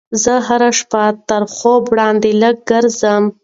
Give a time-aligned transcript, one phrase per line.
[0.23, 3.23] زه هره شپه تر خوب وړاندې لږ ګرځم.